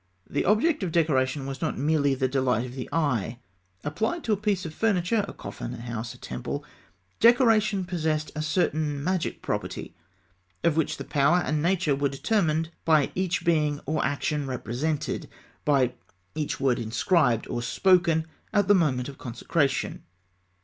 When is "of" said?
0.81-0.91, 2.65-2.73, 4.65-4.73, 10.63-10.75, 19.07-19.19